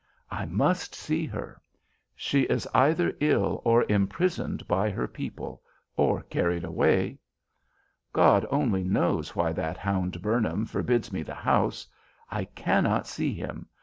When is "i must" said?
0.31-0.95